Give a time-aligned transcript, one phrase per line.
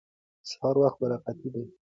[0.41, 1.63] د سهار وخت برکتي دی.